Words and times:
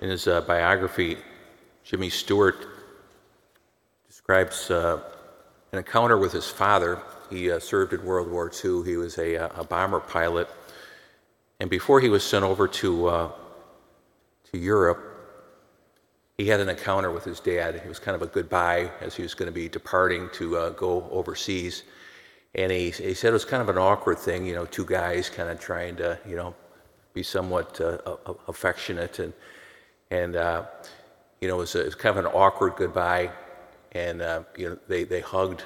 In 0.00 0.10
his 0.10 0.26
uh, 0.26 0.40
biography, 0.42 1.16
Jimmy 1.84 2.10
Stewart 2.10 2.66
describes 4.06 4.70
uh, 4.70 5.00
an 5.72 5.78
encounter 5.78 6.18
with 6.18 6.32
his 6.32 6.48
father. 6.48 7.00
He 7.30 7.50
uh, 7.50 7.60
served 7.60 7.92
in 7.92 8.04
World 8.04 8.30
War 8.30 8.50
II. 8.52 8.82
He 8.84 8.96
was 8.96 9.18
a, 9.18 9.36
uh, 9.36 9.60
a, 9.60 9.64
bomber 9.64 10.00
pilot. 10.00 10.48
And 11.60 11.70
before 11.70 12.00
he 12.00 12.08
was 12.08 12.24
sent 12.24 12.44
over 12.44 12.66
to, 12.66 13.06
uh, 13.06 13.32
to 14.50 14.58
Europe, 14.58 15.00
he 16.38 16.48
had 16.48 16.60
an 16.60 16.68
encounter 16.68 17.10
with 17.10 17.24
his 17.24 17.38
dad. 17.38 17.76
It 17.76 17.86
was 17.86 18.00
kind 18.00 18.16
of 18.16 18.22
a 18.22 18.26
goodbye 18.26 18.90
as 19.00 19.14
he 19.14 19.22
was 19.22 19.34
going 19.34 19.46
to 19.46 19.52
be 19.52 19.68
departing 19.68 20.28
to 20.34 20.56
uh, 20.56 20.70
go 20.70 21.08
overseas. 21.12 21.84
And 22.56 22.72
he, 22.72 22.90
he 22.90 23.14
said 23.14 23.28
it 23.28 23.32
was 23.32 23.44
kind 23.44 23.62
of 23.62 23.68
an 23.68 23.78
awkward 23.78 24.18
thing, 24.18 24.44
you 24.44 24.54
know, 24.54 24.66
two 24.66 24.84
guys 24.84 25.30
kind 25.30 25.48
of 25.48 25.60
trying 25.60 25.96
to, 25.96 26.18
you 26.26 26.34
know, 26.34 26.54
be 27.12 27.22
somewhat 27.22 27.80
uh, 27.80 27.98
affectionate. 28.48 29.20
And, 29.20 29.32
and 30.14 30.36
uh, 30.36 30.64
you 31.40 31.48
know, 31.48 31.56
it 31.56 31.58
was, 31.58 31.74
a, 31.74 31.80
it 31.82 31.84
was, 31.84 31.94
kind 31.94 32.18
of 32.18 32.24
an 32.24 32.32
awkward 32.32 32.74
goodbye. 32.76 33.30
And, 33.92 34.22
uh, 34.22 34.44
you 34.56 34.70
know, 34.70 34.78
they, 34.88 35.04
they 35.04 35.20
hugged. 35.20 35.64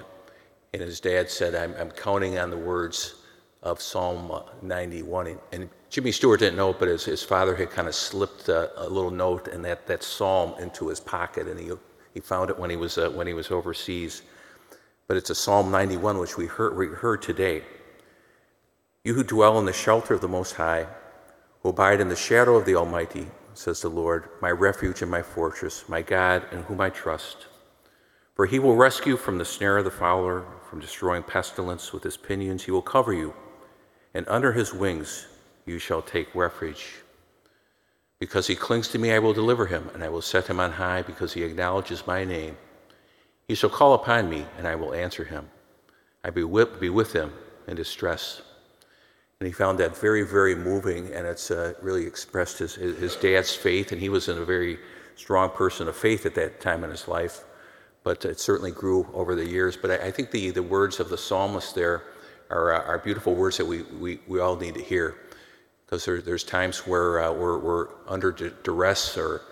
And 0.73 0.83
his 0.83 1.01
dad 1.01 1.31
said, 1.31 1.55
I'm, 1.55 1.75
I'm 1.79 1.91
counting 1.91 2.39
on 2.39 2.51
the 2.51 2.57
words 2.57 3.15
of 3.63 3.81
Psalm 3.81 4.33
91. 4.63 5.39
And 5.53 5.69
Jimmy 5.91 6.13
Stewart 6.13 6.41
didn't 6.41 6.57
know 6.57 6.71
it, 6.71 6.79
but 6.79 6.89
his, 6.89 7.05
his 7.05 7.23
father 7.23 7.55
had 7.55 7.71
kind 7.71 7.89
of 7.89 7.95
slipped 7.95 8.49
a, 8.49 8.71
a, 8.83 8.89
little 8.89 9.11
note 9.11 9.49
and 9.49 9.65
that, 9.65 9.87
that 9.87 10.03
psalm 10.03 10.55
into 10.61 10.89
his 10.89 11.01
pocket, 11.01 11.47
and 11.47 11.59
he, 11.59 11.71
he 12.13 12.21
found 12.21 12.51
it 12.51 12.59
when 12.59 12.71
he, 12.71 12.77
was, 12.77 12.99
uh, 12.99 13.09
when 13.11 13.27
he 13.27 13.35
was 13.35 13.51
overseas. 13.51 14.23
But 15.07 15.17
it's 15.17 15.31
a 15.31 15.35
Psalm 15.35 15.71
91, 15.71 16.19
which 16.19 16.37
we 16.37 16.47
heard, 16.47 16.77
we 16.77 16.89
heard 16.89 17.23
today. 17.23 17.63
You 19.05 19.15
who 19.15 19.25
dwell 19.25 19.59
in 19.59 19.65
the 19.65 19.73
shelter 19.73 20.13
of 20.15 20.21
the 20.21 20.29
Most 20.29 20.55
High, 20.55 20.87
who 21.69 21.73
abide 21.73 22.01
in 22.01 22.09
the 22.09 22.17
shadow 22.17 22.57
of 22.57 22.65
the 22.65 22.75
Almighty, 22.75 23.27
says 23.53 23.83
the 23.83 23.91
Lord, 23.91 24.31
my 24.41 24.51
refuge 24.51 25.03
and 25.03 25.11
my 25.11 25.21
fortress, 25.21 25.87
my 25.87 26.01
God 26.01 26.43
in 26.51 26.63
whom 26.63 26.81
I 26.81 26.89
trust. 26.89 27.47
For 28.35 28.47
he 28.47 28.59
will 28.59 28.75
rescue 28.75 29.19
from 29.19 29.37
the 29.37 29.45
snare 29.45 29.77
of 29.77 29.85
the 29.85 29.91
fowler, 29.91 30.47
from 30.71 30.81
destroying 30.81 31.23
pestilence. 31.23 31.93
With 31.93 32.03
his 32.03 32.17
pinions 32.17 32.65
he 32.65 32.71
will 32.71 32.81
cover 32.81 33.13
you 33.13 33.35
and 34.15 34.25
under 34.29 34.53
his 34.53 34.73
wings 34.73 35.27
you 35.67 35.79
shall 35.79 36.01
take 36.01 36.35
refuge. 36.35 37.03
Because 38.19 38.47
he 38.47 38.55
clings 38.55 38.89
to 38.89 38.99
me, 38.99 39.13
I 39.13 39.19
will 39.19 39.35
deliver 39.35 39.67
him, 39.67 39.91
and 39.93 40.03
I 40.03 40.09
will 40.09 40.23
set 40.23 40.47
him 40.47 40.61
on 40.61 40.73
high, 40.73 41.03
because 41.03 41.35
he 41.35 41.43
acknowledges 41.43 42.07
my 42.07 42.25
name. 42.25 42.57
He 43.47 43.55
shall 43.55 43.69
call 43.69 43.93
upon 43.93 44.31
me, 44.31 44.47
and 44.57 44.67
I 44.67 44.75
will 44.75 44.95
answer 44.95 45.25
him. 45.25 45.51
I 46.25 46.31
with, 46.31 46.81
be 46.81 46.89
with 46.89 47.13
him 47.13 47.35
in 47.67 47.77
distress. 47.77 48.41
And 49.41 49.47
he 49.47 49.53
found 49.53 49.79
that 49.79 49.97
very, 49.97 50.23
very 50.23 50.57
moving, 50.57 51.13
and 51.13 51.27
it's 51.27 51.51
uh, 51.51 51.75
really 51.81 52.05
expressed 52.05 52.59
his, 52.59 52.75
his 52.75 53.15
dad's 53.17 53.55
faith, 53.55 53.93
and 53.93 54.01
he 54.01 54.09
was 54.09 54.29
in 54.29 54.39
a 54.39 54.45
very 54.45 54.79
strong 55.15 55.51
person 55.51 55.87
of 55.87 55.97
faith 55.97 56.27
at 56.27 56.35
that 56.35 56.61
time 56.61 56.83
in 56.83 56.91
his 56.91 57.07
life, 57.07 57.45
but 58.03 58.25
it 58.25 58.41
certainly 58.41 58.73
grew 58.73 59.07
over 59.15 59.35
the 59.35 59.47
years. 59.47 59.77
But 59.77 59.91
I, 59.93 60.07
I 60.09 60.11
think 60.11 60.31
the, 60.33 60.51
the 60.51 60.63
words 60.63 60.99
of 60.99 61.09
the 61.09 61.19
psalmist 61.19 61.75
there 61.75 62.03
are, 62.51 62.73
uh, 62.73 62.87
are 62.87 62.99
beautiful 62.99 63.35
words 63.35 63.57
that 63.59 63.67
we, 63.67 63.83
we, 63.83 64.21
we 64.27 64.41
all 64.41 64.57
need 64.57 64.75
to 64.75 64.83
hear 64.83 65.17
because 65.85 66.05
there, 66.05 66.21
there's 66.21 66.45
times 66.45 66.87
where 66.87 67.23
uh, 67.23 67.33
we're, 67.33 67.59
we're 67.59 67.89
under 68.07 68.33
duress 68.33 69.17
or 69.17 69.43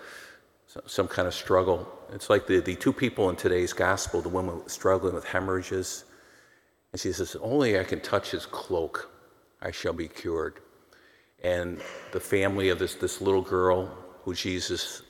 some 0.85 1.07
kind 1.07 1.27
of 1.27 1.33
struggle. 1.33 1.87
It's 2.13 2.29
like 2.29 2.45
the, 2.45 2.59
the 2.59 2.75
two 2.75 2.93
people 2.93 3.29
in 3.29 3.35
today's 3.35 3.73
gospel, 3.73 4.21
the 4.21 4.29
woman 4.29 4.67
struggling 4.67 5.15
with 5.15 5.25
hemorrhages. 5.25 6.05
And 6.91 7.01
she 7.01 7.11
says, 7.11 7.35
Only 7.41 7.79
I 7.79 7.83
can 7.83 7.99
touch 8.01 8.31
his 8.31 8.45
cloak, 8.45 9.09
I 9.61 9.71
shall 9.71 9.93
be 9.93 10.07
cured. 10.07 10.59
And 11.43 11.79
the 12.11 12.19
family 12.19 12.69
of 12.69 12.79
this, 12.79 12.95
this 12.95 13.21
little 13.21 13.41
girl 13.41 13.91
who 14.23 14.33
Jesus 14.33 15.01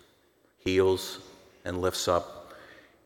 heals 0.59 1.19
and 1.65 1.81
lifts 1.81 2.07
up 2.07 2.37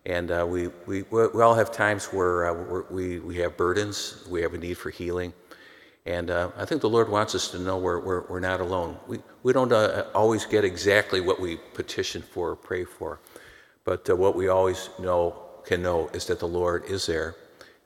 and 0.06 0.32
uh, 0.32 0.46
we, 0.48 0.70
we, 0.88 1.04
we 1.04 1.42
all 1.42 1.54
have 1.54 1.72
times 1.72 2.06
where 2.06 2.48
uh, 2.48 2.84
we, 2.90 3.20
we 3.20 3.38
have 3.38 3.56
burdens, 3.56 4.26
we 4.30 4.42
have 4.42 4.54
a 4.54 4.58
need 4.58 4.78
for 4.78 4.90
healing. 4.90 5.34
And 6.08 6.32
uh, 6.32 6.50
I 6.58 6.66
think 6.66 6.82
the 6.82 6.90
Lord 6.90 7.10
wants 7.10 7.36
us 7.36 7.52
to 7.52 7.60
know 7.60 7.78
we're, 7.78 8.00
we're, 8.00 8.22
we're 8.22 8.40
not 8.40 8.60
alone. 8.60 8.98
We, 9.06 9.20
we 9.44 9.54
don't 9.54 9.72
uh, 9.72 10.06
always 10.16 10.46
get 10.46 10.66
exactly 10.66 11.22
what 11.22 11.40
we 11.40 11.58
petition 11.76 12.24
for 12.24 12.52
or 12.52 12.56
pray 12.56 12.84
for, 12.84 13.20
but 13.84 14.10
uh, 14.10 14.16
what 14.16 14.36
we 14.36 14.48
always 14.48 14.90
know, 14.98 15.36
can 15.66 15.84
know 15.84 16.08
is 16.14 16.26
that 16.26 16.40
the 16.40 16.48
Lord 16.48 16.86
is 16.86 17.06
there, 17.06 17.36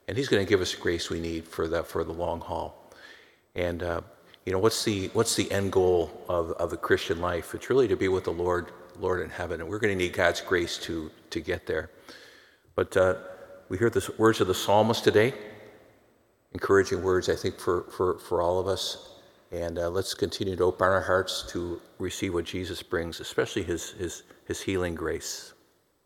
and 0.08 0.16
He's 0.16 0.28
going 0.28 0.42
to 0.42 0.48
give 0.48 0.62
us 0.62 0.74
grace 0.74 1.10
we 1.10 1.20
need 1.20 1.46
for 1.46 1.68
the, 1.68 1.82
for 1.82 2.04
the 2.04 2.14
long 2.14 2.40
haul. 2.40 2.85
And, 3.56 3.82
uh, 3.82 4.02
you 4.44 4.52
know, 4.52 4.58
what's 4.58 4.84
the, 4.84 5.08
what's 5.14 5.34
the 5.34 5.50
end 5.50 5.72
goal 5.72 6.24
of, 6.28 6.52
of 6.52 6.70
the 6.70 6.76
Christian 6.76 7.20
life? 7.20 7.54
It's 7.54 7.68
really 7.68 7.88
to 7.88 7.96
be 7.96 8.06
with 8.06 8.24
the 8.24 8.32
Lord, 8.32 8.70
Lord 9.00 9.20
in 9.22 9.30
heaven, 9.30 9.60
and 9.60 9.68
we're 9.68 9.78
going 9.78 9.92
to 9.92 9.98
need 9.98 10.12
God's 10.12 10.40
grace 10.42 10.78
to, 10.78 11.10
to 11.30 11.40
get 11.40 11.66
there. 11.66 11.90
But 12.74 12.96
uh, 12.96 13.14
we 13.68 13.78
hear 13.78 13.90
the 13.90 14.08
words 14.18 14.40
of 14.40 14.46
the 14.46 14.54
psalmist 14.54 15.02
today, 15.02 15.32
encouraging 16.52 17.02
words, 17.02 17.28
I 17.28 17.34
think, 17.34 17.58
for, 17.58 17.84
for, 17.96 18.18
for 18.18 18.42
all 18.42 18.60
of 18.60 18.68
us. 18.68 19.14
And 19.50 19.78
uh, 19.78 19.88
let's 19.88 20.12
continue 20.12 20.54
to 20.56 20.64
open 20.64 20.86
our 20.86 21.00
hearts 21.00 21.44
to 21.50 21.80
receive 21.98 22.34
what 22.34 22.44
Jesus 22.44 22.82
brings, 22.82 23.20
especially 23.20 23.62
his, 23.62 23.92
his, 23.92 24.24
his 24.44 24.60
healing 24.60 24.94
grace. 24.94 25.54